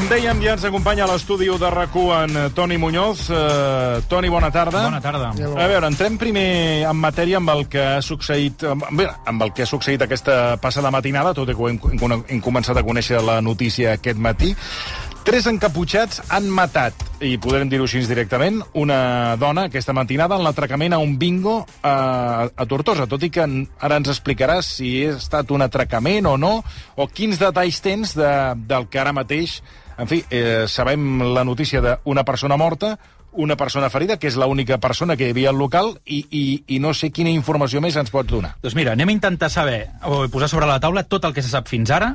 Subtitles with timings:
[0.00, 3.26] Com dèiem, ja ens acompanya a l'estudi de rac en Toni Muñoz.
[3.28, 4.86] Uh, Toni, bona tarda.
[4.86, 5.28] Bona tarda.
[5.28, 9.52] A veure, entrem primer en matèria amb el que ha succeït, amb, bé, amb el
[9.52, 11.76] que ha succeït aquesta passada matinada, tot i que ho hem,
[12.32, 14.54] hem començat a conèixer la notícia aquest matí.
[15.20, 20.96] Tres encaputxats han matat, i podrem dir-ho així directament, una dona aquesta matinada en l'atracament
[20.96, 25.52] a un bingo a, a Tortosa, tot i que ara ens explicaràs si ha estat
[25.52, 26.54] un atracament o no,
[26.96, 28.32] o quins detalls tens de,
[28.64, 29.60] del que ara mateix...
[30.00, 32.98] En fi, eh, sabem la notícia d'una persona morta,
[33.32, 36.78] una persona ferida, que és l'única persona que hi havia al local, i, i, i
[36.80, 38.54] no sé quina informació més ens pots donar.
[38.64, 41.52] Doncs mira, anem a intentar saber, o posar sobre la taula tot el que se
[41.52, 42.14] sap fins ara,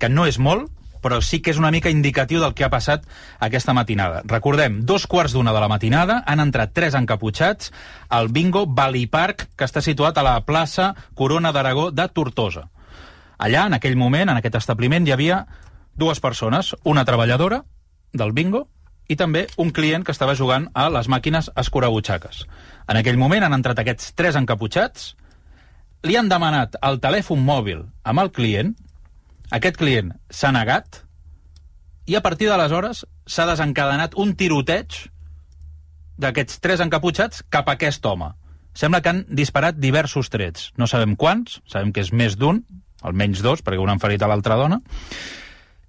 [0.00, 0.70] que no és molt,
[1.04, 3.04] però sí que és una mica indicatiu del que ha passat
[3.38, 4.22] aquesta matinada.
[4.24, 7.68] Recordem, dos quarts d'una de la matinada han entrat tres encaputxats
[8.08, 12.64] al bingo Valley Park, que està situat a la plaça Corona d'Aragó de Tortosa.
[13.36, 15.44] Allà, en aquell moment, en aquest establiment, hi havia
[15.96, 17.62] dues persones, una treballadora
[18.12, 18.66] del bingo
[19.08, 22.44] i també un client que estava jugant a les màquines escurabutxaques.
[22.88, 25.14] En aquell moment han entrat aquests tres encaputxats,
[26.06, 28.74] li han demanat el telèfon mòbil amb el client
[29.54, 31.02] aquest client s'ha negat
[32.06, 35.06] i a partir d'aleshores s'ha desencadenat un tiroteig
[36.18, 38.32] d'aquests tres encaputxats cap a aquest home.
[38.76, 40.72] Sembla que han disparat diversos trets.
[40.76, 42.62] No sabem quants, sabem que és més d'un,
[43.02, 44.80] almenys dos, perquè un han ferit a l'altra dona.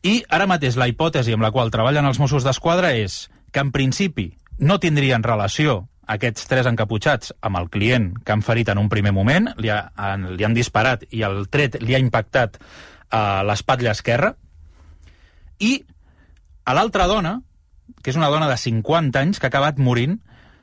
[0.06, 3.72] I ara mateix la hipòtesi amb la qual treballen els Mossos d'Esquadra és que en
[3.72, 8.90] principi no tindrien relació aquests tres encaputxats amb el client que han ferit en un
[8.90, 9.90] primer moment, li, ha,
[10.30, 12.58] li han disparat i el tret li ha impactat
[13.12, 14.34] a l'espatlla esquerra,
[15.59, 15.81] i
[16.68, 17.38] a l'altra dona,
[18.03, 20.20] que és una dona de 50 anys que ha acabat morint,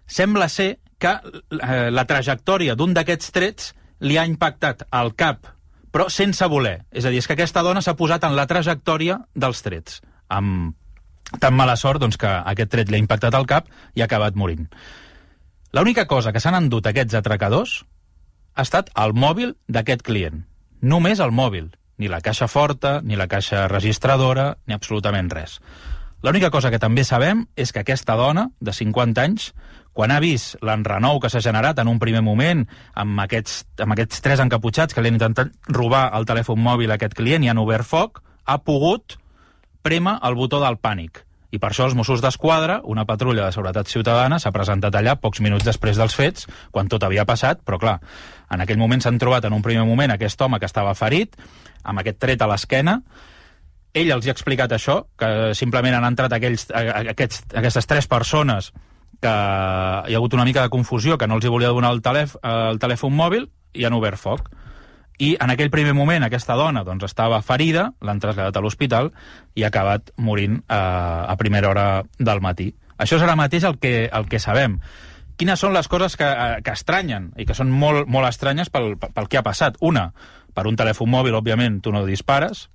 [0.06, 3.72] sembla ser que eh, la trajectòria d'un d'aquests trets
[4.04, 5.48] li ha impactat al cap,
[5.94, 6.80] però sense voler.
[6.90, 10.74] És a dir, és que aquesta dona s'ha posat en la trajectòria dels trets, amb
[11.38, 14.34] tan mala sort doncs, que aquest tret li ha impactat al cap i ha acabat
[14.34, 14.66] morint.
[15.74, 17.84] L'única cosa que s'han endut aquests atracadors
[18.54, 20.44] ha estat el mòbil d'aquest client.
[20.82, 25.60] Només el mòbil ni la caixa forta, ni la caixa registradora, ni absolutament res.
[26.26, 29.52] L'única cosa que també sabem és que aquesta dona, de 50 anys,
[29.94, 32.64] quan ha vist l'enrenou que s'ha generat en un primer moment
[32.98, 36.98] amb aquests, amb aquests tres encaputxats que li han intentat robar el telèfon mòbil a
[36.98, 39.16] aquest client i han obert foc, ha pogut
[39.86, 41.22] prema el botó del pànic.
[41.54, 45.38] I per això els Mossos d'Esquadra, una patrulla de seguretat ciutadana, s'ha presentat allà pocs
[45.44, 48.00] minuts després dels fets, quan tot havia passat, però clar,
[48.50, 51.38] en aquell moment s'han trobat en un primer moment aquest home que estava ferit,
[51.84, 52.96] amb aquest tret a l'esquena,
[53.94, 58.72] ell els ha explicat això, que simplement han entrat aquells, aquests, aquestes tres persones
[59.20, 62.02] que hi ha hagut una mica de confusió, que no els hi volia donar el,
[62.02, 64.50] telèf el telèfon mòbil i han obert foc.
[65.18, 69.12] I en aquell primer moment aquesta dona doncs, estava ferida, l'han traslladat a l'hospital
[69.54, 71.88] i ha acabat morint eh, a primera hora
[72.18, 72.72] del matí.
[72.98, 74.80] Això és ara mateix el que, el que sabem.
[75.38, 78.94] Quines són les coses que, eh, que estranyen i que són molt, molt estranyes pel,
[78.98, 79.78] pel que ha passat?
[79.82, 80.08] Una,
[80.54, 82.68] per un telèfon mòbil, òbviament, tu no dispares.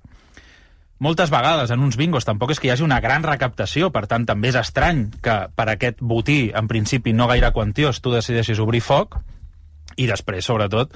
[0.99, 4.25] Moltes vegades en uns bingos tampoc és que hi hagi una gran recaptació, per tant
[4.27, 8.83] també és estrany que per aquest botí, en principi no gaire quantiós, tu decideixis obrir
[8.83, 9.15] foc,
[9.95, 10.91] i després, sobretot,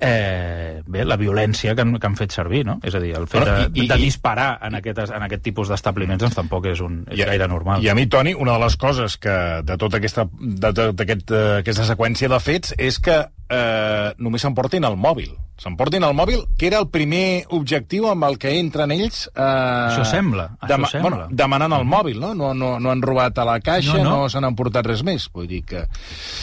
[0.00, 2.76] eh, bé, la violència que han, que han fet servir, no?
[2.82, 5.70] És a dir, el fet Però, de, i, de disparar en aquest, en aquest tipus
[5.70, 7.84] d'establiments doncs, tampoc és, un, és i, gaire normal.
[7.84, 11.34] I a mi, Toni, una de les coses que de tota aquesta, de, de, aquest,
[11.62, 13.22] aquesta seqüència de fets és que
[13.54, 15.32] eh, només s'emportin el mòbil.
[15.54, 19.28] S'emportin el mòbil, que era el primer objectiu amb el que entren ells...
[19.30, 21.02] Eh, això sembla, això sembla.
[21.04, 22.32] Bueno, demanant el mòbil, no?
[22.34, 24.16] No, no, no han robat a la caixa, no, no.
[24.24, 25.28] no s'han emportat res més.
[25.34, 25.84] Vull dir que...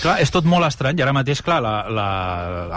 [0.01, 2.07] Clar, és tot molt estrany, i ara mateix, clar, la, la,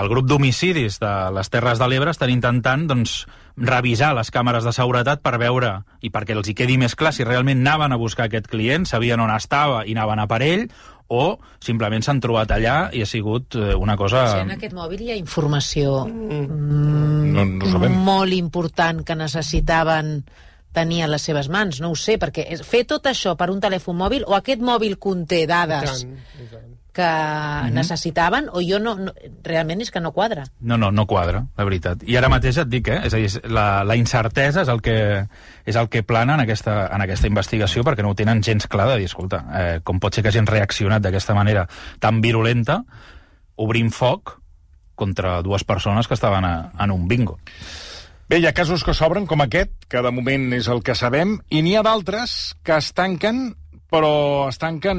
[0.02, 3.22] el grup d'homicidis de les Terres de l'Ebre estan intentant, doncs,
[3.56, 7.22] revisar les càmeres de seguretat per veure, i perquè els hi quedi més clar si
[7.22, 10.66] realment anaven a buscar aquest client, sabien on estava i anaven a per ell,
[11.12, 14.26] o simplement s'han trobat allà i ha sigut eh, una cosa...
[14.32, 17.98] Si en aquest mòbil hi ha informació mm, no, no sabem.
[18.06, 20.16] molt important que necessitaven
[20.74, 23.94] tenir a les seves mans, no ho sé, perquè fer tot això per un telèfon
[24.00, 26.02] mòbil o aquest mòbil conté dades.
[26.02, 27.72] I tant, i tant que mm -hmm.
[27.72, 29.12] necessitaven o jo no, no...
[29.42, 30.44] Realment és que no quadra.
[30.60, 32.02] No, no, no quadra, la veritat.
[32.06, 33.00] I ara mateix et dic, eh?
[33.04, 35.26] És a dir, la, la incertesa és el que,
[35.66, 38.88] és el que plana en aquesta, en aquesta investigació perquè no ho tenen gens clar
[38.88, 41.68] de dir, escolta, eh, com pot ser que hagin reaccionat d'aquesta manera
[41.98, 42.84] tan virulenta
[43.56, 44.38] obrint foc
[44.94, 47.38] contra dues persones que estaven a, en un bingo.
[48.28, 51.40] Bé, hi ha casos que s'obren com aquest, que de moment és el que sabem,
[51.50, 53.56] i n'hi ha d'altres que es tanquen
[53.94, 54.98] però es tanquen,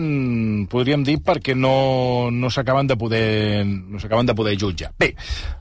[0.71, 4.93] podríem dir, perquè no, no s'acaben de poder no s'acaben de poder jutjar.
[4.99, 5.11] Bé,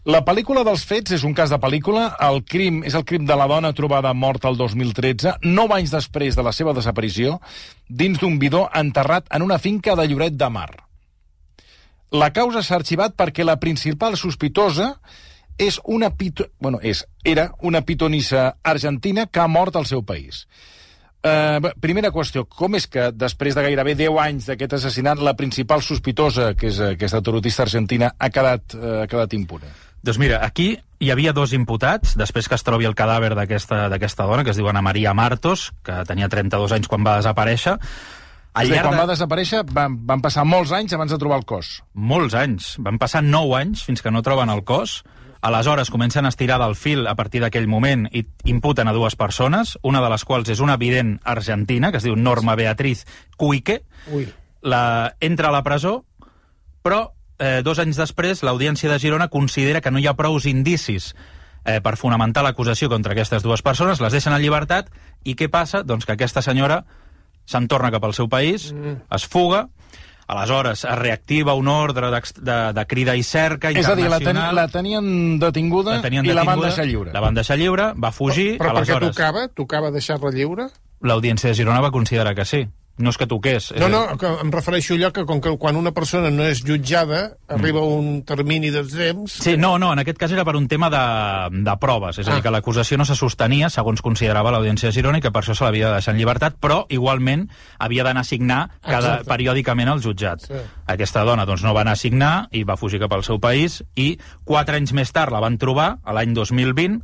[0.07, 2.07] la pel·lícula dels fets és un cas de pel·lícula.
[2.23, 6.39] El crim és el crim de la dona trobada morta el 2013, nou anys després
[6.39, 7.41] de la seva desaparició,
[7.89, 10.71] dins d'un bidó enterrat en una finca de Lloret de Mar.
[12.15, 14.93] La causa s'ha arxivat perquè la principal sospitosa
[15.59, 16.47] és una pito...
[16.63, 20.45] bueno, és, era una pitonissa argentina que ha mort al seu país.
[21.25, 25.81] Uh, primera qüestió, com és que després de gairebé 10 anys d'aquest assassinat la principal
[25.81, 29.71] sospitosa, que és aquesta tarotista argentina, ha quedat, uh, ha quedat impune?
[30.05, 34.45] Doncs mira, aquí hi havia dos imputats, després que es trobi el cadàver d'aquesta dona,
[34.45, 37.79] que es diu Ana Maria Martos, que tenia 32 anys quan va desaparèixer.
[38.55, 39.01] Al llarg quan de...
[39.01, 41.79] va desaparèixer van, van passar molts anys abans de trobar el cos.
[41.97, 42.75] Molts anys.
[42.85, 45.01] Van passar 9 anys fins que no troben el cos.
[45.45, 49.75] Aleshores comencen a estirar del fil a partir d'aquell moment i imputen a dues persones,
[49.85, 53.03] una de les quals és una vident argentina, que es diu Norma Beatriz
[53.37, 53.83] Cuique.
[54.09, 54.25] Ui.
[54.65, 56.07] La, entra a la presó,
[56.81, 57.03] però
[57.37, 61.77] eh, dos anys després l'Audiència de Girona considera que no hi ha prous indicis eh,
[61.85, 64.89] per fonamentar l'acusació contra aquestes dues persones, les deixen en llibertat,
[65.29, 65.83] i què passa?
[65.85, 66.87] Doncs que aquesta senyora
[67.45, 69.13] se'n torna cap al seu país, mm.
[69.13, 69.67] es fuga,
[70.27, 74.21] Aleshores, es reactiva un ordre de, de, de crida i cerca És a dir, la,
[74.23, 77.13] ten, la tenien detinguda la tenien i detinguda, la van deixar lliure.
[77.13, 78.55] La van deixar lliure, va fugir...
[78.57, 79.11] Però, però aleshores...
[79.11, 79.45] per què tocava?
[79.53, 80.71] Tocava deixar-la lliure?
[81.05, 82.65] L'Audiència de Girona va considerar que sí
[82.97, 83.73] no és que toqués.
[83.81, 87.25] No, no, que em refereixo allò que com que quan una persona no és jutjada
[87.51, 87.97] arriba mm.
[87.99, 89.35] un termini de temps...
[89.43, 91.03] Sí, no, no, en aquest cas era per un tema de,
[91.67, 92.33] de proves, és ah.
[92.33, 95.43] a dir, que l'acusació no se sostenia segons considerava l'Audiència de Girona i que per
[95.43, 97.49] això se l'havia de deixar en llibertat, però igualment
[97.83, 99.31] havia d'anar a signar cada, Exacte.
[99.33, 100.47] periòdicament al jutjat.
[100.47, 100.65] Sí.
[100.95, 103.83] Aquesta dona doncs, no va anar a signar i va fugir cap al seu país
[103.99, 104.15] i
[104.47, 107.01] quatre anys més tard la van trobar, a l'any 2020,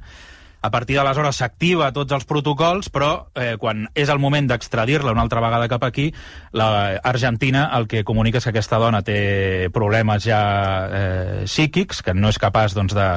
[0.60, 5.24] a partir d'aleshores s'activa tots els protocols, però eh, quan és el moment d'extradir-la una
[5.24, 6.10] altra vegada cap aquí,
[6.52, 10.42] l'Argentina el que comunica és que aquesta dona té problemes ja
[10.86, 13.08] eh, psíquics, que no és capaç doncs, de,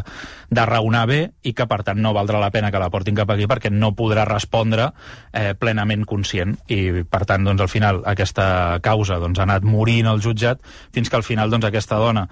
[0.53, 3.35] de raonar bé i que, per tant, no valdrà la pena que la portin cap
[3.35, 4.91] aquí perquè no podrà respondre
[5.33, 6.55] eh, plenament conscient.
[6.71, 10.63] I, per tant, doncs, al final aquesta causa doncs, ha anat morint al jutjat
[10.93, 12.27] fins que al final doncs, aquesta dona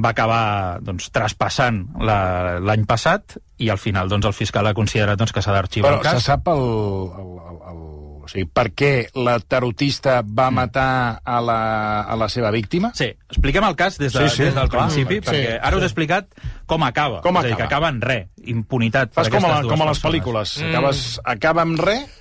[0.00, 5.32] va acabar doncs, traspassant l'any passat i al final doncs, el fiscal ha considerat doncs,
[5.34, 6.16] que s'ha d'arxivar el cas.
[6.16, 6.64] Però se sap el,
[7.20, 7.84] el, el, el,
[8.24, 10.58] o sigui, per què la tarotista va mm.
[10.58, 10.88] matar
[11.22, 11.60] a la,
[12.02, 12.90] a la seva víctima?
[12.98, 15.76] Sí, expliquem el cas des, de, sí, sí, des del clar, principi, sí, perquè ara
[15.76, 15.78] sí.
[15.78, 17.22] us he explicat com acaba.
[17.22, 17.46] Com és acaba?
[17.46, 20.74] a dir, que acaba en res, impunitat Fas com a, com a les pel·lícules, mm.
[20.74, 21.06] Acabes,
[21.36, 22.20] acaba en res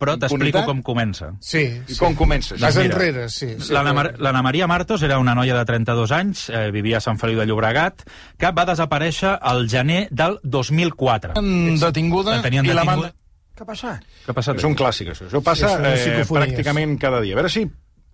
[0.00, 1.34] però t'explico com comença.
[1.44, 1.94] Sí, sí.
[1.94, 2.56] I com comença?
[2.56, 3.52] Vas doncs enrere, sí.
[3.60, 7.42] sí L'Anna Maria Martos era una noia de 32 anys, eh, vivia a Sant Feliu
[7.42, 8.06] de Llobregat,
[8.40, 11.36] que va desaparèixer el gener del 2004.
[11.84, 12.80] Detinguda, la tenien i detinguda.
[12.80, 13.18] la van...
[13.60, 14.10] Què ha passat?
[14.24, 14.56] Què ha passat?
[14.62, 15.28] És un clàssic, això.
[15.28, 17.36] Això passa sí, eh, pràcticament cada dia.
[17.36, 17.66] A veure si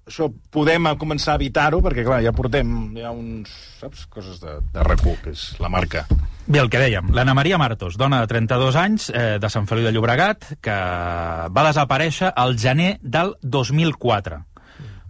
[0.06, 4.86] això podem començar a evitar-ho, perquè, clar, ja portem ja uns, saps, coses de, de
[4.86, 6.06] recu, que és la marca.
[6.46, 9.88] Bé, el que dèiem, l'Anna Maria Martos, dona de 32 anys, eh, de Sant Feliu
[9.88, 10.76] de Llobregat, que
[11.50, 14.38] va desaparèixer al gener del 2004.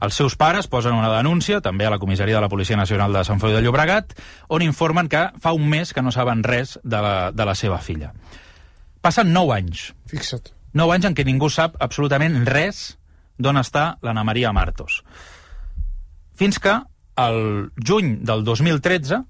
[0.07, 3.25] Els seus pares posen una denúncia, també a la comissaria de la Policia Nacional de
[3.29, 4.17] Sant Feliu de Llobregat,
[4.49, 7.83] on informen que fa un mes que no saben res de la, de la seva
[7.85, 8.15] filla.
[9.05, 9.91] Passen 9 anys.
[10.09, 10.55] Fixa't.
[10.73, 12.97] 9 anys en què ningú sap absolutament res
[13.37, 15.03] d'on està l'Anna Maria Martos.
[16.33, 16.81] Fins que
[17.21, 19.21] el juny del 2013,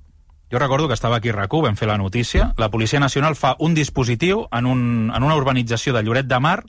[0.51, 3.57] jo recordo que estava aquí a RAC1, vam fer la notícia, la Policia Nacional fa
[3.59, 4.83] un dispositiu en, un,
[5.15, 6.61] en una urbanització de Lloret de Mar,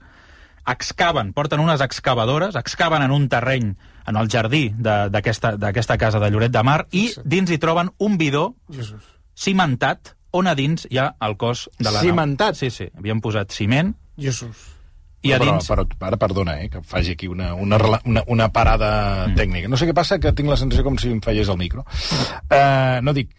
[0.67, 3.75] excaven, porten unes excavadores, excaven en un terreny,
[4.07, 8.55] en el jardí d'aquesta casa de Lloret de Mar, i dins hi troben un bidó
[8.72, 9.03] Jesus.
[9.38, 12.57] cimentat, on a dins hi ha el cos de la Cimentat?
[12.60, 13.93] Sí, sí, havien posat ciment.
[14.17, 14.74] Jesús
[15.25, 15.67] i a dins...
[15.69, 19.36] Però, però, ara, perdona, eh, que faci aquí una, una, una, una parada mm.
[19.38, 19.72] tècnica.
[19.72, 21.84] No sé què passa, que tinc la sensació com si em fallés el micro.
[22.48, 23.34] Uh, no dic,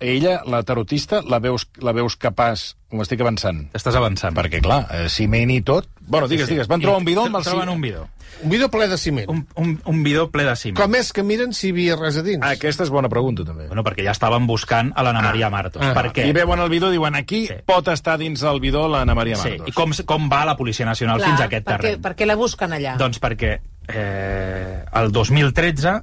[0.00, 2.74] ella, la tarotista, la veus, la veus capaç...
[2.90, 3.68] M'estic avançant.
[3.76, 4.34] Estàs avançant.
[4.34, 5.86] Perquè, clar, eh, ciment i tot...
[6.00, 6.56] Bueno, digues, sí, sí.
[6.56, 7.70] digues, van trobar un bidó amb el ciment.
[7.70, 8.08] un bidó.
[8.42, 9.28] Un bidó ple de ciment.
[9.30, 10.78] Un, un, un bidó ple de ciment.
[10.80, 12.42] Com és que miren si hi havia res a dins?
[12.46, 13.68] Aquesta és bona pregunta, també.
[13.70, 15.54] Bueno, perquè ja estaven buscant a l'Anna Maria ah.
[15.54, 15.84] Martos.
[15.86, 15.92] Ah.
[15.94, 16.26] Per què?
[16.26, 17.60] I veuen el bidó, diuen, aquí sí.
[17.68, 19.68] pot estar dins del bidó l'Anna Maria Martos.
[19.68, 19.70] Sí.
[19.70, 22.02] I com, com va la Policia Nacional clar, fins a aquest perquè, terreny?
[22.08, 22.96] Per què la busquen allà?
[22.98, 23.52] Doncs perquè
[23.86, 26.00] eh, el 2013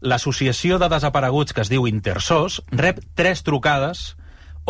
[0.00, 4.14] l'associació de desapareguts que es diu Intersos rep tres trucades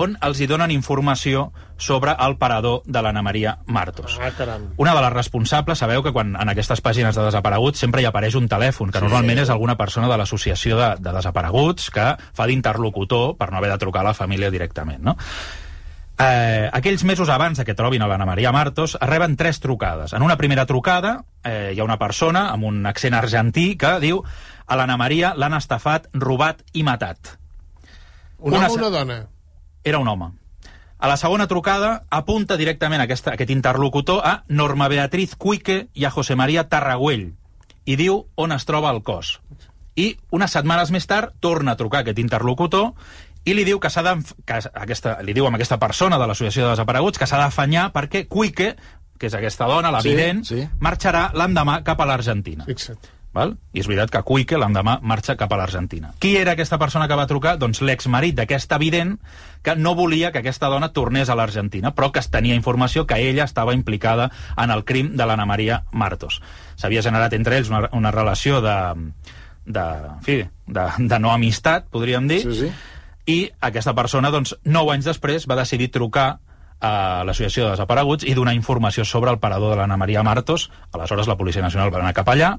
[0.01, 4.19] on els hi donen informació sobre el parador de l'Anna Maria Martos.
[4.21, 8.09] Ah, Una de les responsables, sabeu que quan en aquestes pàgines de desapareguts sempre hi
[8.09, 9.47] apareix un telèfon, que sí, normalment sí.
[9.49, 13.81] és alguna persona de l'associació de, de desapareguts que fa d'interlocutor per no haver de
[13.83, 15.17] trucar a la família directament, no?
[16.21, 20.13] Eh, aquells mesos abans de que trobin a l'Anna Maria Martos, reben tres trucades.
[20.13, 24.21] En una primera trucada eh, hi ha una persona amb un accent argentí que diu
[24.71, 27.35] a l'Anna Maria l'han estafat, robat i matat.
[28.39, 29.17] Un Una home o una dona?
[29.85, 30.31] Era un home.
[31.00, 36.11] A la segona trucada apunta directament aquesta, aquest interlocutor a Norma Beatriz Cuique i a
[36.12, 37.33] José María Tarragüell
[37.89, 39.39] i diu on es troba el cos.
[39.97, 42.93] I unes setmanes més tard torna a trucar aquest interlocutor
[43.49, 44.05] i li diu que s'ha
[44.45, 48.27] que aquesta, li diu a aquesta persona de l'Associació de Desapareguts que s'ha d'afanyar perquè
[48.29, 48.75] Cuique,
[49.19, 50.69] que és aquesta dona, l'evident, Sí, sí.
[50.81, 52.69] marxarà l'endemà cap a l'Argentina.
[52.69, 53.00] Fixa't.
[53.33, 53.53] Val?
[53.73, 56.11] I és veritat que Cuique l'endemà marxa cap a l'Argentina.
[56.19, 57.55] Qui era aquesta persona que va trucar?
[57.63, 59.17] Doncs l'exmarit d'aquesta evident
[59.63, 63.21] que no volia que aquesta dona tornés a l'Argentina, però que es tenia informació que
[63.23, 66.41] ella estava implicada en el crim de l'Anna Maria Martos.
[66.77, 68.77] S'havia generat entre ells una, una relació de,
[69.65, 72.73] de, en fi, de, de no amistat, podríem dir, Sí, sí.
[73.31, 76.41] i aquesta persona, doncs, nou anys després, va decidir trucar
[76.81, 80.71] a l'Associació de Desapareguts i donar informació sobre el parador de l'Anna Maria Martos.
[80.97, 82.55] Aleshores, la Policia Nacional va anar cap allà,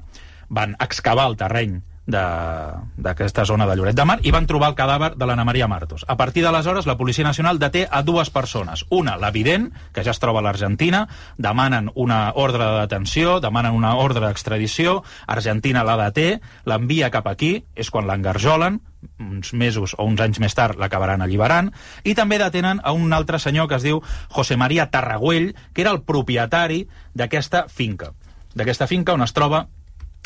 [0.52, 5.12] van excavar el terreny d'aquesta zona de Lloret de Mar i van trobar el cadàver
[5.14, 6.04] de l'Anna Maria Martos.
[6.10, 8.84] A partir d'aleshores, la Policia Nacional deté a dues persones.
[8.90, 11.06] Una, l'evident, que ja es troba a l'Argentina,
[11.38, 17.62] demanen una ordre de detenció, demanen una ordre d'extradició, Argentina la deté, l'envia cap aquí,
[17.74, 18.80] és quan l'engarjolen,
[19.22, 21.70] uns mesos o uns anys més tard l'acabaran alliberant,
[22.02, 25.94] i també detenen a un altre senyor que es diu José María Tarragüell, que era
[25.94, 28.10] el propietari d'aquesta finca.
[28.58, 29.68] D'aquesta finca on es troba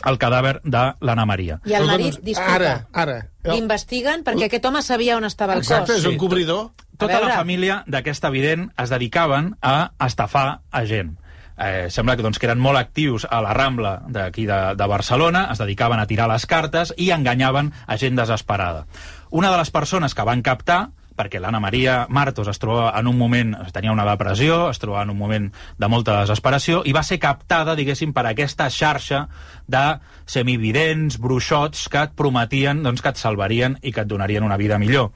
[0.05, 1.61] el cadàver de l'Anna Maria.
[1.65, 3.17] I el Escolta, marit, disculpa, Ara, ara.
[3.49, 6.03] l'investiguen perquè aquest home sabia on estava el Exacte, cos.
[6.03, 6.71] és un cobridor.
[6.97, 11.17] Tota la família d'aquesta evident es dedicaven a estafar a gent.
[11.59, 15.49] Eh, sembla que, doncs, que eren molt actius a la Rambla d'aquí de, de Barcelona,
[15.53, 18.87] es dedicaven a tirar les cartes i enganyaven a gent desesperada.
[19.31, 23.17] Una de les persones que van captar perquè l'Anna Maria Martos es trobava en un
[23.19, 27.19] moment, tenia una depressió, es trobava en un moment de molta desesperació, i va ser
[27.23, 29.27] captada, diguéssim, per aquesta xarxa
[29.67, 29.85] de
[30.29, 34.79] semividents, bruixots, que et prometien doncs, que et salvarien i que et donarien una vida
[34.79, 35.11] millor.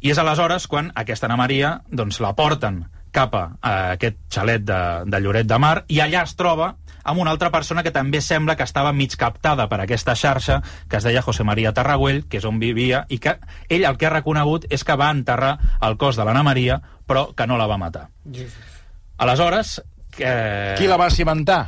[0.00, 3.44] I és aleshores quan aquesta Anna Maria doncs, la porten cap a,
[3.96, 7.82] aquest xalet de, de Lloret de Mar i allà es troba amb una altra persona
[7.82, 11.72] que també sembla que estava mig captada per aquesta xarxa, que es deia José María
[11.72, 13.38] Tarragüell, que és on vivia, i que
[13.68, 17.30] ell el que ha reconegut és que va enterrar el cos de l'Anna Maria, però
[17.34, 18.08] que no la va matar.
[19.18, 19.80] Aleshores,
[20.16, 20.34] que...
[20.78, 21.62] Qui la va cimentar?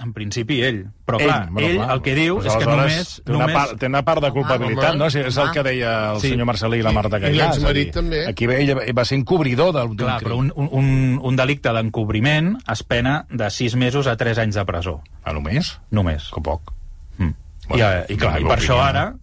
[0.00, 0.86] En principi ell.
[1.04, 1.90] Però Ell, clar, bueno, ell clar.
[1.92, 3.10] el que diu és que només...
[3.24, 3.56] Té una, només...
[3.56, 5.08] part, té una part de culpabilitat, Home, no?
[5.12, 6.30] Si és el que deia el Sí.
[6.30, 7.48] senyor Marcelí i la Marta I Caillà.
[7.50, 8.22] l'exmarit és a dir, també.
[8.30, 10.28] Aquí ell va ser encobridor d'un d'un Clar, crim.
[10.30, 14.64] però un, un, un, delicte d'encobriment es pena de 6 mesos a 3 anys de
[14.64, 15.02] presó.
[15.22, 15.78] Ah, només?
[15.90, 16.30] Només.
[16.32, 16.72] Que poc.
[17.18, 17.34] Mm.
[17.68, 19.14] Bueno, I, eh, I, clar, la i per això ara,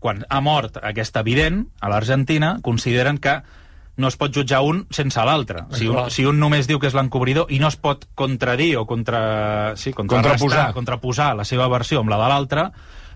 [0.00, 3.42] quan ha mort aquest evident a l'Argentina, consideren que
[3.96, 5.66] no es pot jutjar un sense l'altre.
[5.76, 8.86] Si, un, si un només diu que és l'encobridor i no es pot contradir o
[8.88, 10.32] contra, sí, Contraposar.
[10.32, 12.68] contraposar, contraposar la seva versió amb la de l'altre,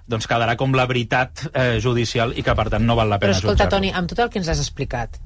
[0.06, 3.32] doncs quedarà com la veritat eh, judicial i que, per tant, no val la Però
[3.32, 3.78] pena escolta, jutjar-lo.
[3.78, 5.16] Toni, amb tot el que ens has explicat,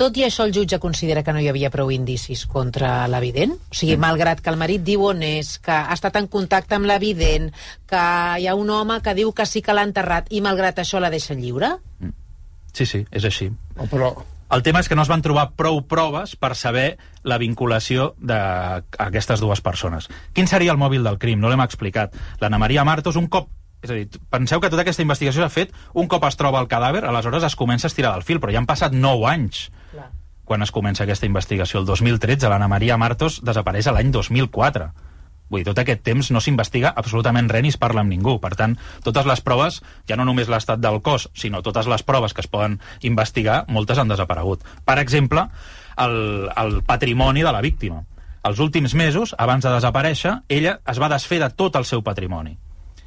[0.00, 3.52] tot i això el jutge considera que no hi havia prou indicis contra l'evident?
[3.52, 6.88] O sigui, malgrat que el marit diu on és, que ha estat en contacte amb
[6.88, 7.50] l'evident,
[7.86, 8.04] que
[8.40, 11.12] hi ha un home que diu que sí que l'ha enterrat i malgrat això la
[11.12, 11.74] deixa lliure?
[12.72, 13.50] Sí, sí, és així.
[13.76, 14.14] Oh, però
[14.50, 19.38] El tema és que no es van trobar prou proves per saber la vinculació d'aquestes
[19.38, 20.08] dues persones.
[20.34, 21.38] Quin seria el mòbil del crim?
[21.38, 22.16] No l'hem explicat.
[22.42, 23.46] L'Anna Maria Martos, un cop...
[23.80, 26.66] És a dir, penseu que tota aquesta investigació s'ha fet un cop es troba el
[26.68, 30.10] cadàver, aleshores es comença a estirar del fil, però ja han passat 9 anys Clar.
[30.44, 31.80] quan es comença aquesta investigació.
[31.80, 34.90] El 2013, l'Anna Maria Martos desapareix l'any 2004.
[35.50, 38.36] Vull dir, tot aquest temps no s'investiga absolutament res ni es parla amb ningú.
[38.42, 42.34] Per tant, totes les proves, ja no només l'estat del cos, sinó totes les proves
[42.34, 44.62] que es poden investigar, moltes han desaparegut.
[44.86, 45.48] Per exemple,
[45.98, 46.16] el,
[46.56, 48.04] el patrimoni de la víctima.
[48.46, 52.56] Els últims mesos, abans de desaparèixer, ella es va desfer de tot el seu patrimoni.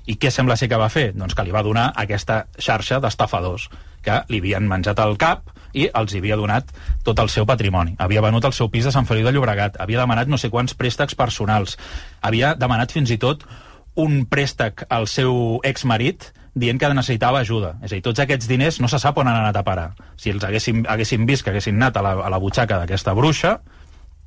[0.06, 1.14] I què sembla ser que va fer?
[1.16, 3.70] Doncs que li va donar aquesta xarxa d'estafadors
[4.04, 6.70] que li havien menjat el cap i els havia donat
[7.04, 7.96] tot el seu patrimoni.
[7.98, 10.76] Havia venut el seu pis de Sant Feliu de Llobregat, havia demanat no sé quants
[10.78, 11.78] préstecs personals,
[12.22, 13.48] havia demanat fins i tot
[13.96, 17.76] un préstec al seu exmarit dient que necessitava ajuda.
[17.82, 19.88] És a dir, tots aquests diners no se sap on han anat a parar.
[20.22, 23.56] Si els haguéssim, haguéssim vist que haguessin anat a la, a la butxaca d'aquesta bruixa,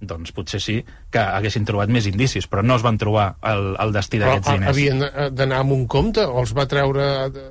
[0.03, 0.81] doncs potser sí
[1.15, 4.71] que haguessin trobat més indicis, però no es van trobar el, el destí d'aquests diners.
[4.75, 7.47] havien d'anar amb un compte o els va treure de-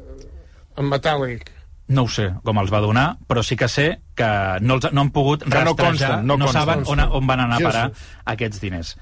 [0.78, 1.55] en metàl·lic?
[1.88, 4.28] No ho sé com els va donar, però sí que sé que
[4.62, 6.62] no, els, no han pogut Que no rastrejar, consten, no no consten.
[6.64, 8.16] saben on, on van anar a parar Jesús.
[8.26, 8.96] aquests diners.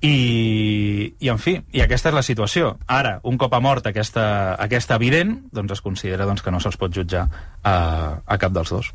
[0.00, 2.76] I, I, en fi, i aquesta és la situació.
[2.86, 6.76] Ara, un cop ha mort aquesta, aquesta evident, doncs es considera doncs, que no se'ls
[6.78, 7.24] pot jutjar
[7.64, 7.74] a,
[8.22, 8.92] a cap dels dos.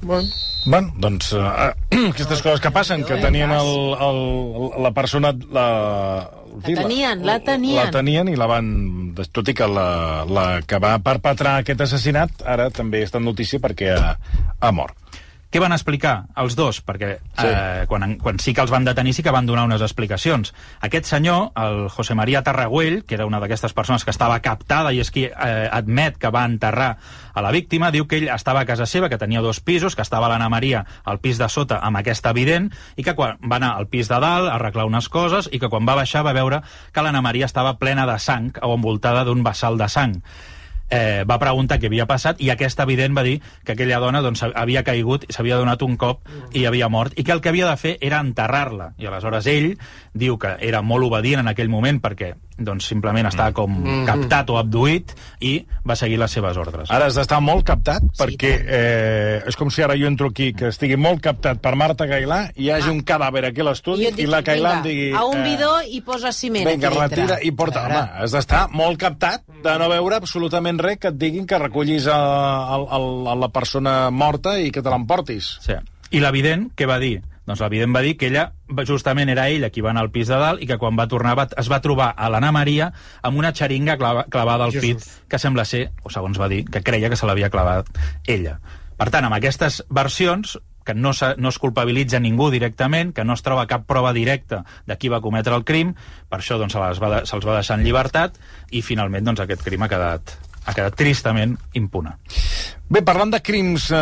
[0.00, 0.28] Bueno.
[0.64, 1.44] Bueno, doncs uh,
[2.10, 4.20] aquestes coses que passen, que tenien el, el,
[4.82, 5.34] la persona...
[5.52, 5.66] La,
[6.54, 7.80] la tenien, la tenien.
[7.82, 8.68] La tenien i la van...
[9.14, 13.60] Tot i que la, la que va perpetrar aquest assassinat ara també està en notícia
[13.62, 14.14] perquè ha,
[14.60, 14.96] ha mort.
[15.54, 16.80] Què van explicar els dos?
[16.82, 17.46] Perquè sí.
[17.46, 20.50] eh, quan, quan sí que els van detenir sí que van donar unes explicacions.
[20.82, 24.98] Aquest senyor, el José María Tarragüell, que era una d'aquestes persones que estava captada i
[24.98, 26.88] és qui eh, admet que va enterrar
[27.30, 30.02] a la víctima, diu que ell estava a casa seva, que tenia dos pisos, que
[30.02, 33.76] estava l'Anna Maria al pis de sota amb aquesta evident, i que quan va anar
[33.78, 36.64] al pis de dalt a arreglar unes coses, i que quan va baixar va veure
[36.90, 40.18] que l'Anna Maria estava plena de sang o envoltada d'un vessal de sang
[40.94, 44.44] eh, va preguntar què havia passat i aquesta evident va dir que aquella dona doncs,
[44.54, 46.24] havia caigut, s'havia donat un cop
[46.54, 48.92] i havia mort, i que el que havia de fer era enterrar-la.
[48.98, 49.74] I aleshores ell
[50.14, 54.04] diu que era molt obedient en aquell moment perquè doncs simplement estava com mm -hmm.
[54.06, 56.90] captat o abduït i va seguir les seves ordres.
[56.90, 60.52] Ara has d'estar molt captat sí, perquè eh, és com si ara jo entro aquí
[60.52, 62.92] que estigui molt captat per Marta Gailà i hi hagi ah.
[62.92, 65.12] un cadàver aquí a l'estudi i, i la Gailà em digui...
[65.12, 67.84] A un bidó eh, i posa ciment Vinga, retira i porta...
[67.84, 72.06] Home, has d'estar molt captat de no veure absolutament res que et diguin que recollis
[72.06, 72.16] a,
[72.76, 75.56] a, a, a la persona morta i que te l'emportis.
[75.64, 75.78] Sí.
[76.14, 77.16] I l'evident, què va dir?
[77.44, 78.46] Doncs l'evident va dir que ella,
[78.88, 81.34] justament era ella qui va anar al pis de dalt i que quan va tornar
[81.36, 82.90] va, es va trobar a l'Anna Maria
[83.22, 85.04] amb una xeringa clava, clavada al Jesús.
[85.04, 87.90] pit, que sembla ser, o segons va dir, que creia que se l'havia clavat
[88.24, 88.60] ella.
[88.96, 93.42] Per tant, amb aquestes versions, que no, no es culpabilitza ningú directament, que no es
[93.44, 95.94] troba cap prova directa de qui va cometre el crim,
[96.30, 99.84] per això doncs, se'ls va, se va deixar en llibertat i finalment doncs, aquest crim
[99.84, 102.14] ha quedat, ha quedat tristament impune.
[102.84, 103.96] Bé, parlant de crims, eh,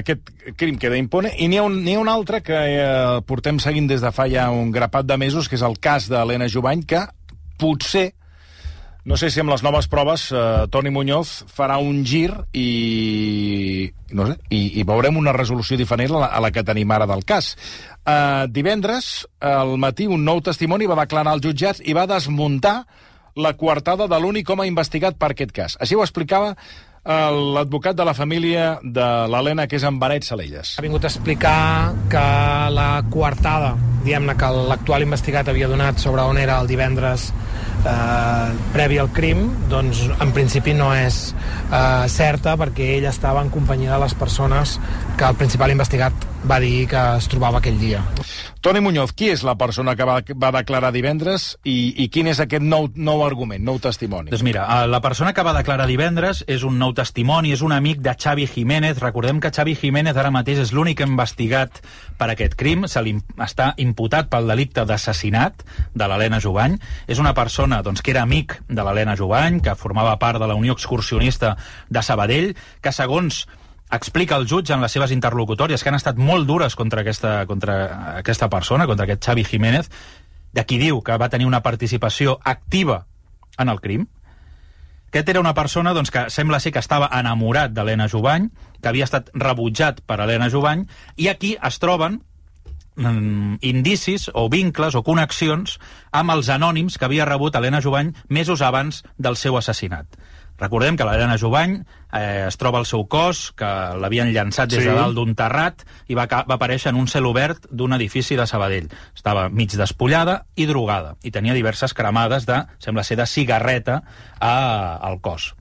[0.00, 3.88] aquest crim queda impune, i n'hi ha, un, ha un altre que eh, portem seguint
[3.88, 7.00] des de fa ja un grapat de mesos, que és el cas d'Helena Jubany, que
[7.60, 8.10] potser,
[9.08, 14.28] no sé si amb les noves proves, eh, Toni Muñoz farà un gir i, no
[14.28, 17.24] sé, i, i veurem una resolució diferent a la, a la que tenim ara del
[17.24, 17.54] cas.
[18.04, 22.82] Eh, divendres, al matí, un nou testimoni va declarar als jutjats i va desmuntar
[23.36, 25.76] la coartada de l'únic home investigat per aquest cas.
[25.80, 30.76] Així ho explicava eh, l'advocat de la família de l'Helena, que és en Benet Salelles.
[30.78, 32.26] Ha vingut a explicar que
[32.74, 37.30] la coartada, diguem-ne que l'actual investigat havia donat sobre on era el divendres
[37.84, 43.52] eh, previ al crim, doncs en principi no és eh, certa perquè ell estava en
[43.52, 44.78] companyia de les persones
[45.16, 48.04] que el principal investigat va dir que es trobava aquell dia.
[48.60, 52.42] Toni Muñoz, qui és la persona que va, va declarar divendres i, i quin és
[52.44, 54.28] aquest nou, nou argument, nou testimoni?
[54.28, 57.72] Doncs mira, eh, la persona que va declarar divendres és un nou testimoni, és un
[57.72, 59.00] amic de Xavi Jiménez.
[59.00, 61.80] Recordem que Xavi Jiménez ara mateix és l'únic investigat
[62.20, 65.64] per aquest crim, se li està imputat pel delicte d'assassinat
[65.96, 66.76] de l'Helena Jovany.
[67.08, 70.58] És una persona doncs, que era amic de l'Helena Jovany, que formava part de la
[70.60, 71.54] Unió Excursionista
[71.88, 72.52] de Sabadell,
[72.84, 73.46] que segons
[73.90, 77.76] explica el jutge en les seves interlocutòries que han estat molt dures contra aquesta, contra
[78.20, 79.90] aquesta persona, contra aquest Xavi Jiménez,
[80.52, 83.04] de qui diu que va tenir una participació activa
[83.58, 84.06] en el crim.
[85.10, 88.48] Aquest era una persona doncs, que sembla ser que estava enamorat d'Helena Jovany,
[88.80, 90.84] que havia estat rebutjat per Helena Jovany,
[91.16, 92.20] i aquí es troben
[92.94, 95.78] mm, indicis o vincles o connexions
[96.12, 100.06] amb els anònims que havia rebut Helena Jovany mesos abans del seu assassinat.
[100.60, 101.78] Recordem que l'Helena Jovany
[102.12, 104.90] eh, es troba al seu cos, que l'havien llançat des sí.
[104.90, 108.44] de dalt d'un terrat i va, va aparèixer en un cel obert d'un edifici de
[108.46, 108.90] Sabadell.
[109.16, 114.02] Estava mig despullada i drogada i tenia diverses cremades de, sembla ser, de cigarreta
[114.38, 114.52] a,
[115.00, 115.54] al cos.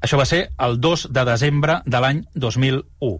[0.00, 3.18] Això va ser el 2 de desembre de l'any 2001.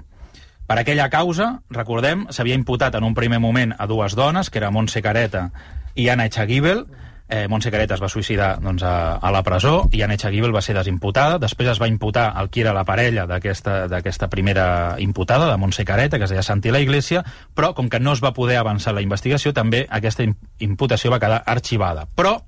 [0.70, 4.70] Per aquella causa, recordem, s'havia imputat en un primer moment a dues dones, que era
[4.70, 5.48] Montse Careta
[5.98, 6.84] i Anna Echagüibel,
[7.30, 10.62] eh, Montse Caret es va suïcidar doncs, a, a la presó i Anne Gibel va
[10.62, 11.38] ser desimputada.
[11.38, 16.18] Després es va imputar el qui era la parella d'aquesta primera imputada, de Montse Careta,
[16.18, 19.04] que es deia Santi la Iglesia, però com que no es va poder avançar la
[19.06, 20.26] investigació, també aquesta
[20.58, 22.06] imputació va quedar arxivada.
[22.16, 22.40] Però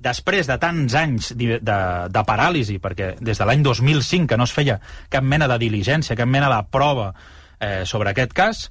[0.00, 1.80] després de tants anys de, de,
[2.12, 6.16] de paràlisi, perquè des de l'any 2005 que no es feia cap mena de diligència,
[6.16, 7.12] cap mena de prova
[7.60, 8.68] eh, sobre aquest cas,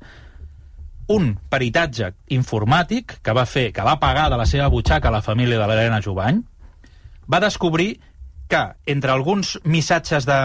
[1.10, 5.24] un peritatge informàtic que va fer, que va pagar de la seva butxaca a la
[5.26, 6.43] família de l'Helena Jovany,
[7.30, 7.95] va descobrir
[8.50, 10.39] que entre alguns missatges de,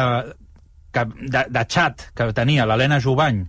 [0.92, 3.44] que, de, de xat que tenia l'Helena Jovany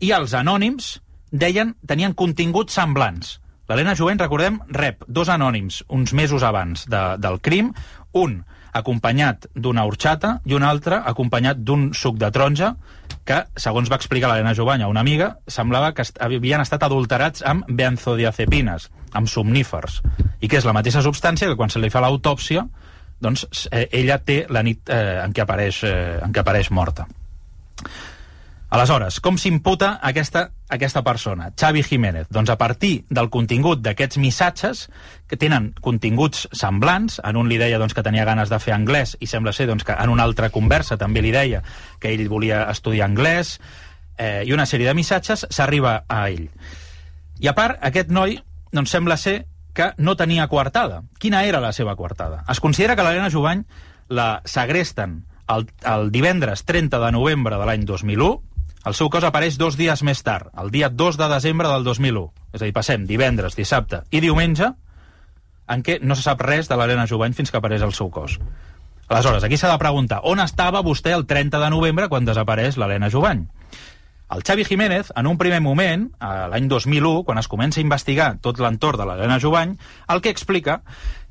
[0.00, 0.96] i els anònims
[1.30, 3.38] deien, tenien continguts semblants.
[3.70, 7.70] L'Helena Jovany, recordem, rep dos anònims uns mesos abans de, del crim,
[8.18, 8.40] un
[8.72, 12.74] acompanyat d'una horxata i un altre acompanyat d'un suc de taronja
[13.26, 18.88] que, segons va explicar l'Helena Jovanya, una amiga, semblava que havien estat adulterats amb benzodiazepines,
[19.12, 20.00] amb somnífers,
[20.40, 22.66] i que és la mateixa substància que quan se li fa l'autòpsia
[23.20, 27.06] doncs eh, ella té la nit eh, en, què apareix, eh, en què apareix morta.
[28.70, 32.28] Aleshores, com s'imputa aquesta, aquesta persona, Xavi Jiménez?
[32.30, 34.84] Doncs a partir del contingut d'aquests missatges,
[35.26, 39.16] que tenen continguts semblants, en un li deia doncs, que tenia ganes de fer anglès,
[39.18, 41.64] i sembla ser doncs, que en una altra conversa també li deia
[41.98, 43.56] que ell volia estudiar anglès,
[44.14, 46.46] eh, i una sèrie de missatges, s'arriba a ell.
[47.42, 48.38] I a part, aquest noi
[48.70, 51.02] doncs, sembla ser que no tenia coartada.
[51.18, 52.44] Quina era la seva coartada?
[52.46, 53.66] Es considera que l'Helena Jovany
[54.14, 58.30] la segresten el, el divendres 30 de novembre de l'any 2001,
[58.86, 62.30] el seu cos apareix dos dies més tard, el dia 2 de desembre del 2001.
[62.54, 64.72] És a dir, passem divendres, dissabte i diumenge
[65.70, 68.38] en què no se sap res de l'Helena Jovany fins que apareix el seu cos.
[69.10, 73.10] Aleshores, aquí s'ha de preguntar, on estava vostè el 30 de novembre quan desapareix l'Helena
[73.10, 73.44] Jovany?
[74.30, 78.60] El Xavi Jiménez, en un primer moment, l'any 2001, quan es comença a investigar tot
[78.62, 79.74] l'entorn de l'Helena Jovany,
[80.08, 80.80] el que explica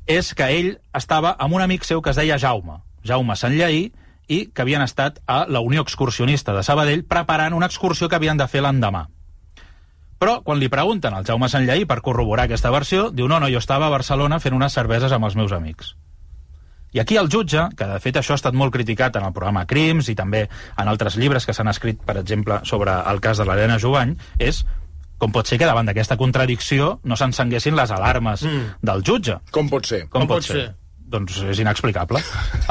[0.06, 3.88] és que ell estava amb un amic seu que es deia Jaume, Jaume Sanllaí,
[4.30, 8.38] i que havien estat a la Unió Excursionista de Sabadell preparant una excursió que havien
[8.38, 9.08] de fer l'endemà.
[10.20, 13.58] Però, quan li pregunten al Jaume Sanllaí per corroborar aquesta versió, diu, no, no, jo
[13.58, 15.94] estava a Barcelona fent unes cerveses amb els meus amics.
[16.92, 19.64] I aquí el jutge, que de fet això ha estat molt criticat en el programa
[19.70, 23.46] Crims i també en altres llibres que s'han escrit, per exemple, sobre el cas de
[23.46, 24.64] l'Helena Jovany, és
[25.20, 28.76] com pot ser que davant d'aquesta contradicció no s'encenguessin les alarmes mm.
[28.90, 29.38] del jutge.
[29.54, 30.06] Com pot ser?
[30.08, 30.60] Com, com pot, pot ser?
[30.60, 30.79] ser?
[31.10, 32.22] Doncs és inexplicable.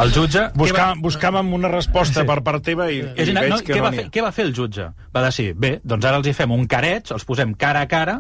[0.02, 0.47] El jutge...
[0.58, 0.99] Buscà, va...
[1.04, 2.28] Buscàvem una resposta sí.
[2.30, 4.45] per part teva i, i veig no, que què no va fer, Què va fer
[4.47, 4.89] el jutge?
[5.15, 8.19] Va decidir, bé, doncs ara els hi fem un careig, els posem cara a cara,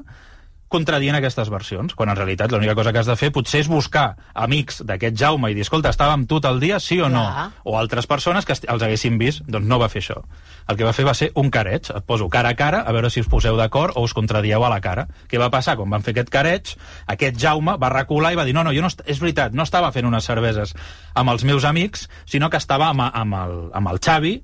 [0.69, 4.13] contradient aquestes versions, quan en realitat l'única cosa que has de fer potser és buscar
[4.37, 7.23] amics d'aquest Jaume i dir, escolta, estava amb tu el dia, sí o no?
[7.25, 7.49] Ja.
[7.65, 10.21] O altres persones que els haguessin vist, doncs no va fer això.
[10.69, 13.09] El que va fer va ser un careig, et poso cara a cara, a veure
[13.09, 15.07] si us poseu d'acord o us contradieu a la cara.
[15.27, 15.75] Què va passar?
[15.75, 16.75] Quan van fer aquest careig,
[17.09, 19.91] aquest Jaume va recular i va dir, no, no, jo no, és veritat, no estava
[19.91, 20.75] fent unes cerveses
[21.17, 24.37] amb els meus amics, sinó que estava amb, amb, el, amb el Xavi,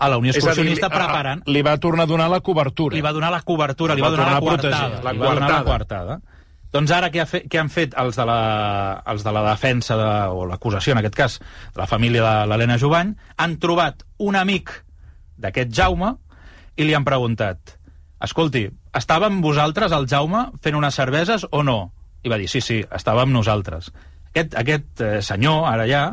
[0.00, 1.42] a la Unió Excursionista dir, preparant...
[1.46, 2.96] Li va tornar a donar la cobertura.
[2.96, 5.00] Li va donar la cobertura, li va, li va donar la coartada.
[5.04, 6.20] La li va donar la coartada.
[6.72, 8.40] Doncs ara què, ha fet, què han fet els de la,
[9.12, 11.36] els de la defensa, de, o l'acusació en aquest cas,
[11.74, 14.72] de la família de l'Helena Jovany, han trobat un amic
[15.40, 16.14] d'aquest Jaume
[16.78, 17.76] i li han preguntat
[18.24, 21.80] escolti, estava amb vosaltres el Jaume fent unes cerveses o no?
[22.22, 23.90] I va dir, sí, sí, estava amb nosaltres.
[24.30, 26.04] Aquest, aquest eh, senyor, ara ja,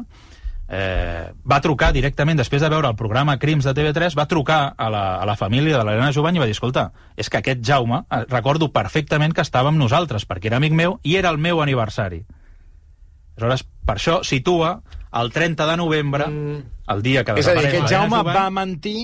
[0.68, 4.90] eh, va trucar directament, després de veure el programa Crims de TV3, va trucar a
[4.92, 8.04] la, a la família de l'Helena Jovany i va dir, escolta, és que aquest Jaume,
[8.12, 11.62] eh, recordo perfectament que estava amb nosaltres, perquè era amic meu i era el meu
[11.64, 12.24] aniversari.
[13.38, 14.80] Aleshores, per això situa
[15.18, 16.64] el 30 de novembre, mm.
[16.94, 18.98] el dia que És a dir, aquest Jaume Jovany, va mentir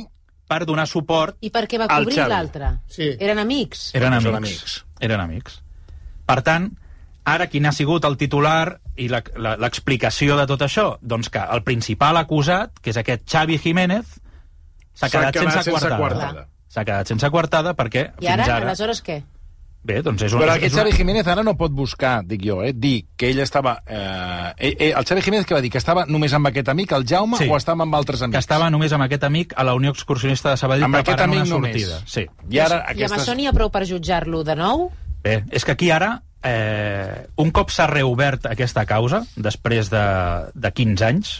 [0.49, 2.77] per donar suport I per què va cobrir l'altre?
[2.91, 3.13] Sí.
[3.15, 3.91] Eren amics?
[3.95, 4.27] Eren amics.
[4.27, 4.79] Eren amics.
[5.07, 5.61] Eren amics.
[6.27, 6.69] Per tant,
[7.23, 10.87] Ara, quin ha sigut el titular i l'explicació de tot això?
[11.01, 14.17] Doncs que el principal acusat, que és aquest Xavi Jiménez,
[14.93, 16.47] s'ha quedat, quedat sense, sense coartada.
[16.73, 19.21] S'ha quedat sense coartada perquè I ara, ara, aleshores què?
[19.83, 20.39] Bé, doncs és un...
[20.39, 23.75] Però aquest Xavi Jiménez ara no pot buscar, dic jo, eh, dir que ell estava...
[23.83, 25.71] Eh, eh, eh, el Xavi Jiménez que va dir?
[25.73, 27.49] Que estava només amb aquest amic, el Jaume, sí.
[27.51, 28.37] o estava amb altres amics?
[28.37, 31.47] Que estava només amb aquest amic a la Unió Excursionista de Sabadell amb preparant una
[31.47, 31.99] sortida.
[31.99, 32.15] Només.
[32.15, 32.23] Sí.
[32.47, 33.11] I, ara, I aquestes...
[33.11, 34.87] amb això n'hi ha prou per jutjar-lo de nou?
[35.23, 40.03] Bé, és que aquí ara eh, un cop s'ha reobert aquesta causa, després de,
[40.53, 41.33] de 15 anys,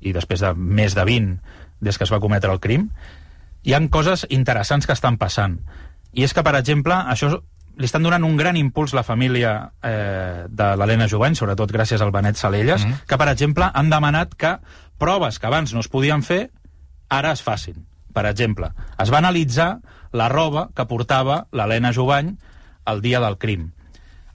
[0.00, 1.38] i després de més de 20
[1.80, 2.88] des que es va cometre el crim,
[3.62, 5.58] hi han coses interessants que estan passant.
[6.12, 7.30] I és que, per exemple, això
[7.78, 9.52] li estan donant un gran impuls la família
[9.86, 13.06] eh, de l'Helena Jovany, sobretot gràcies al Benet Salelles, mm -hmm.
[13.06, 14.58] que, per exemple, han demanat que
[14.98, 16.50] proves que abans no es podien fer,
[17.08, 17.86] ara es facin.
[18.12, 19.78] Per exemple, es va analitzar
[20.12, 22.36] la roba que portava l'Helena Jovany
[22.86, 23.72] el dia del crim.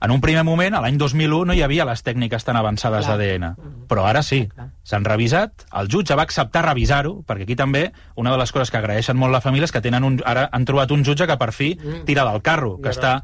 [0.02, 3.54] En un primer moment, a l'any 2001, no hi havia les tècniques tan avançades d'ADN,
[3.88, 4.42] però ara sí.
[4.84, 7.86] S'han revisat, el jutge va acceptar revisar-ho, perquè aquí també
[8.20, 10.68] una de les coses que agraeixen molt la família és que tenen un, ara han
[10.68, 12.04] trobat un jutge que per fi mm.
[12.04, 13.20] tira del carro, que està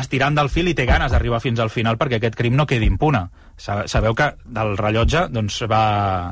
[0.00, 2.88] estirant del fil i té ganes d'arribar fins al final perquè aquest crim no quedi
[2.88, 3.26] impune.
[3.60, 5.84] Sabeu que del rellotge doncs va...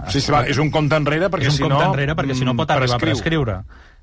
[0.09, 1.93] Sí, sí, va, és un compte enrere perquè és un si compte no...
[1.93, 3.61] enrere perquè si no pot arribar a prescriure.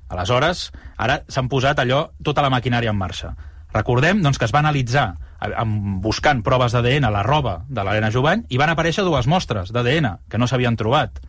[0.08, 3.34] Aleshores, ara s'han posat allò, tota la maquinària en marxa.
[3.74, 8.10] Recordem doncs, que es va analitzar amb, buscant proves d'ADN a la roba de l'Helena
[8.14, 11.20] Jovany i van aparèixer dues mostres d'ADN que no s'havien trobat.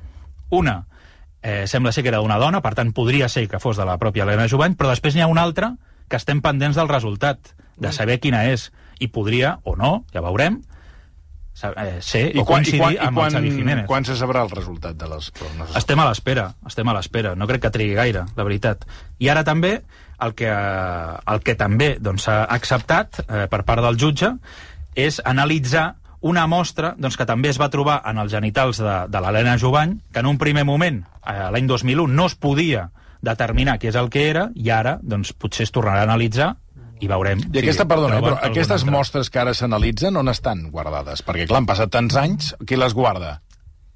[0.50, 0.84] Una
[1.42, 4.00] eh, sembla ser que era d'una dona, per tant podria ser que fos de la
[4.00, 5.76] pròpia Helena Jovany, però després n'hi ha una altra
[6.10, 10.58] que estem pendents del resultat, de saber quina és, i podria, o no, ja veurem,
[11.62, 13.86] eh, ser I o quan, coincidir i quan, amb i quan, el Xavi Jiménez.
[13.88, 15.76] Quan se sabrà el resultat de les proves?
[15.80, 17.36] Estem a l'espera, estem a l'espera.
[17.40, 18.88] No crec que trigui gaire, la veritat.
[19.20, 19.78] I ara també
[20.22, 24.34] el que, el que també s'ha doncs, acceptat eh, per part del jutge
[24.96, 29.22] és analitzar una mostra doncs, que també es va trobar en els genitals de, de
[29.24, 32.90] l'Helena Jovany, que en un primer moment, eh, l'any 2001, no es podia
[33.22, 36.54] determinar què és el que era, i ara, doncs, potser es tornarà a analitzar
[37.00, 37.42] i veurem...
[37.54, 38.96] I aquesta, perdona, eh, però aquestes altra.
[38.98, 41.24] mostres que ara s'analitzen on estan guardades?
[41.24, 43.38] Perquè, clar, han passat tants anys, qui les guarda?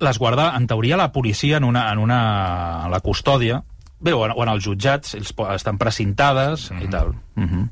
[0.03, 3.63] les guarda, en teoria, la policia en una, en una en la custòdia,
[4.03, 6.83] bé, o en, o en els jutjats, ells estan precintades mm -hmm.
[6.83, 7.15] i tal.
[7.35, 7.69] Mm -hmm.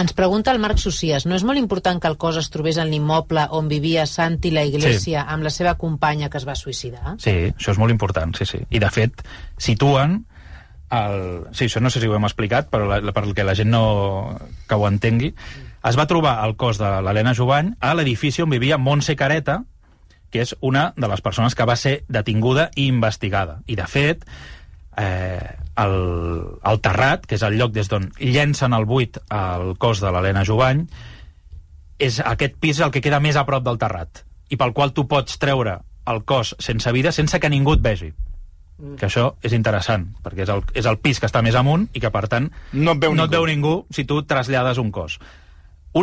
[0.00, 2.90] Ens pregunta el Marc Socias, no és molt important que el cos es trobés en
[2.90, 7.16] l'immoble on vivia Santi la Iglesia amb la seva companya que es va suïcidar?
[7.18, 8.58] Sí, això és molt important, sí, sí.
[8.70, 9.22] I, de fet,
[9.58, 10.24] situen
[10.90, 11.46] el...
[11.52, 14.38] Sí, això no sé si ho hem explicat, però la, la, perquè la gent no...
[14.68, 15.34] que ho entengui.
[15.86, 19.62] Es va trobar el cos de l'Helena Jovany a l'edifici on vivia Montse Careta,
[20.30, 23.60] que és una de les persones que va ser detinguda i investigada.
[23.66, 24.26] I, de fet,
[25.00, 25.94] eh, el,
[26.66, 30.44] el Terrat, que és el lloc des d'on llencen al buit el cos de l'Helena
[30.44, 30.86] Jovany,
[32.00, 35.06] és aquest pis el que queda més a prop del Terrat i pel qual tu
[35.08, 35.78] pots treure
[36.10, 38.12] el cos sense vida sense que ningú et vegi.
[38.96, 42.00] Que això és interessant, perquè és el, és el pis que està més amunt i
[42.00, 43.28] que, per tant, No et veu no ningú.
[43.28, 45.18] et veu ningú si tu trasllades un cos.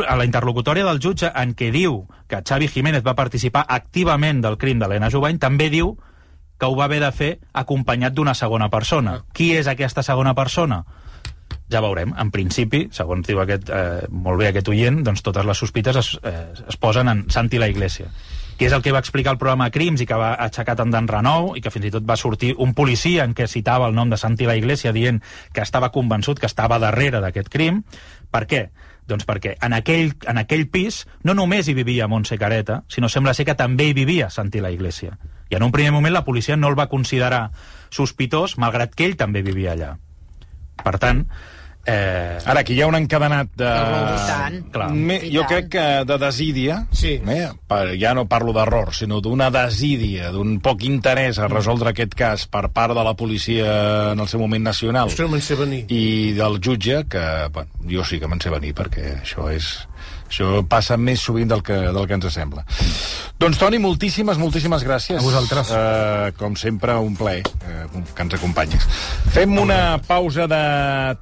[0.08, 4.58] A la interlocutòria del jutge, en què diu que Xavi Jiménez va participar activament del
[4.62, 5.96] crim d'Helena Jovany, també diu
[6.58, 9.20] que ho va haver de fer acompanyat d'una segona persona.
[9.34, 10.84] Qui és aquesta segona persona?
[11.72, 12.14] Ja veurem.
[12.18, 16.20] En principi, segons diu aquest, eh, molt bé aquest oient, doncs totes les sospites es,
[16.24, 18.12] eh, es posen en Santi la Iglesia
[18.58, 21.08] que és el que va explicar el programa Crims i que va aixecar tant d'en
[21.08, 24.10] Renou i que fins i tot va sortir un policia en què citava el nom
[24.10, 25.22] de Santi la Iglesia dient
[25.54, 27.84] que estava convençut que estava darrere d'aquest crim.
[28.34, 28.64] Per què?
[29.08, 33.36] Doncs perquè en aquell, en aquell pis no només hi vivia Montse Careta, sinó sembla
[33.38, 35.14] ser que també hi vivia Santi la Iglesia.
[35.50, 37.52] I en un primer moment la policia no el va considerar
[37.90, 39.94] sospitós, malgrat que ell també vivia allà.
[40.84, 41.22] Per tant,
[41.88, 43.70] eh, Ara, aquí hi ha un encadenat de...
[44.28, 44.58] Tant.
[44.74, 44.90] Clar.
[44.92, 45.50] Me, jo tant.
[45.54, 47.14] crec que de desídia, Sí.
[47.24, 52.14] eh, per, ja no parlo d'error, sinó d'una desídia, d'un poc interès a resoldre aquest
[52.20, 55.86] cas per part de la policia en el seu moment nacional no me'n sé venir.
[55.88, 59.88] i del jutge, que bueno, jo sí que me'n sé venir, perquè això és...
[60.28, 62.66] Això passa més sovint del que, del que ens sembla.
[63.38, 65.20] Doncs, Toni, moltíssimes, moltíssimes gràcies.
[65.20, 65.70] A vosaltres.
[65.70, 67.86] Uh, com sempre, un plaer uh,
[68.16, 68.88] que ens acompanyis.
[69.36, 70.62] Fem una pausa de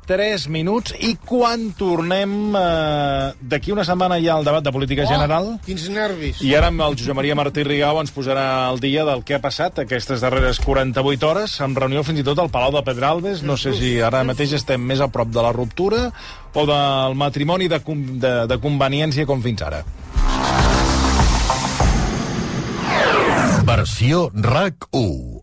[0.08, 2.56] 3 minuts i quan tornem...
[2.56, 5.52] Uh, D'aquí una setmana hi ha el debat de política general.
[5.58, 6.40] Oh, quins nervis.
[6.46, 9.42] I ara amb el Josep Maria Martí Rigau ens posarà al dia del que ha
[9.44, 13.44] passat aquestes darreres 48 hores, amb reunió fins i tot al Palau de Pedralbes.
[13.44, 16.08] No sé si ara mateix estem més a prop de la ruptura
[16.56, 19.84] o del matrimoni de, de, de conveniència com fins ara.
[23.66, 25.35] Versió RAC 1